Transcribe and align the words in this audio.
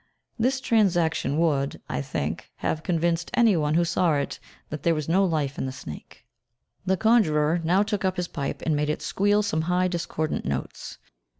This 0.39 0.59
transaction 0.59 1.37
would, 1.37 1.79
I 1.87 2.01
think, 2.01 2.49
have 2.55 2.81
convinced 2.81 3.29
any 3.35 3.55
one 3.55 3.75
who 3.75 3.85
saw 3.85 4.15
it 4.15 4.39
that 4.71 4.81
there 4.81 4.95
was 4.95 5.07
no 5.07 5.23
life 5.23 5.59
in 5.59 5.67
the 5.67 5.71
snake. 5.71 6.25
The 6.87 6.97
conjurer 6.97 7.61
now 7.63 7.83
took 7.83 8.03
up 8.03 8.17
his 8.17 8.27
pipe, 8.27 8.63
and 8.65 8.75
made 8.75 8.89
it 8.89 9.03
squeal 9.03 9.43
some 9.43 9.61
high 9.61 9.87
discordant 9.87 10.43
notes. 10.43 10.97